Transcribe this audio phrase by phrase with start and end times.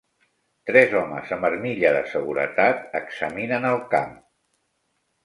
[0.69, 4.17] Tres homes amb armilla de seguretat examinen el camp.